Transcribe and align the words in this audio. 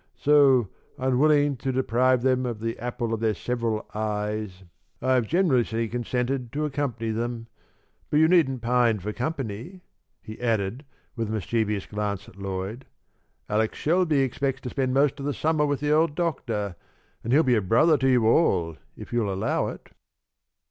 So, 0.17 0.69
unwilling 0.97 1.57
to 1.57 1.71
deprive 1.71 2.23
them 2.23 2.43
of 2.47 2.59
the 2.59 2.79
apple 2.79 3.13
of 3.13 3.19
their 3.19 3.35
several 3.35 3.85
eyes, 3.93 4.63
I 4.99 5.13
have 5.13 5.27
generously 5.27 5.87
consented 5.87 6.51
to 6.53 6.65
accompany 6.65 7.11
them. 7.11 7.45
But 8.09 8.17
you 8.17 8.27
needn't 8.27 8.63
pine 8.63 8.97
for 8.97 9.13
company," 9.13 9.81
he 10.23 10.41
added, 10.41 10.85
with 11.15 11.29
a 11.29 11.31
mischievous 11.31 11.85
glance 11.85 12.27
at 12.27 12.35
Lloyd. 12.35 12.85
"Alex 13.47 13.77
Shelby 13.77 14.21
expects 14.21 14.61
to 14.61 14.71
spend 14.71 14.91
most 14.91 15.19
of 15.19 15.25
the 15.27 15.35
summer 15.35 15.67
with 15.67 15.81
the 15.81 15.91
old 15.91 16.15
doctor, 16.15 16.77
and 17.23 17.31
he'll 17.31 17.43
be 17.43 17.53
a 17.53 17.61
brother 17.61 17.95
to 17.99 18.09
you 18.09 18.25
all, 18.25 18.77
if 18.97 19.13
you'll 19.13 19.31
allow 19.31 19.67
it." 19.67 19.89